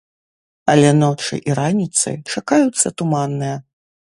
Але 0.71 0.89
ночы 1.01 1.35
і 1.51 1.55
раніцы 1.59 2.09
чакаюцца 2.37 2.87
туманныя. 3.03 3.55